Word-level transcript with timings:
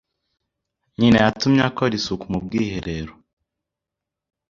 Nyina 0.99 1.17
yatumye 1.23 1.61
akora 1.69 1.93
isuku 1.99 2.25
mu 2.31 2.39
bwiherero. 2.45 3.13